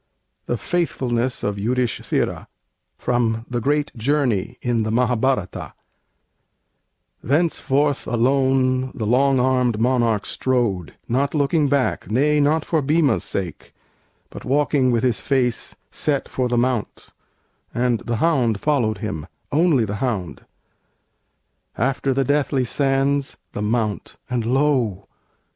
THE 0.47 0.57
FAITHFULNESS 0.57 1.43
OF 1.43 1.59
YUDHISTHIRA 1.59 2.47
From 2.97 3.45
'The 3.47 3.61
Great 3.61 3.95
Journey,' 3.95 4.57
in 4.63 4.81
the 4.81 4.89
Mahâbhârata 4.89 5.73
Thenceforth 7.23 8.07
alone 8.07 8.93
the 8.95 9.05
long 9.05 9.39
armed 9.39 9.79
monarch 9.79 10.25
strode, 10.25 10.95
Not 11.07 11.35
looking 11.35 11.69
back, 11.69 12.09
nay, 12.09 12.39
not 12.39 12.65
for 12.65 12.81
Bhima's 12.81 13.23
sake, 13.23 13.75
But 14.31 14.43
walking 14.43 14.89
with 14.89 15.03
his 15.03 15.21
face 15.21 15.75
set 15.91 16.27
for 16.27 16.47
the 16.49 16.57
mount; 16.57 17.09
And 17.71 17.99
the 17.99 18.15
hound 18.15 18.59
followed 18.59 18.97
him, 18.97 19.27
only 19.51 19.85
the 19.85 19.97
hound. 19.97 20.45
After 21.77 22.11
the 22.11 22.25
deathly 22.25 22.65
sands, 22.65 23.37
the 23.51 23.61
Mount; 23.61 24.17
and 24.31 24.47
lo! 24.47 25.07